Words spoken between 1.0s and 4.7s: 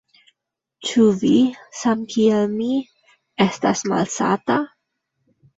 vi samkiel mi estas malsata?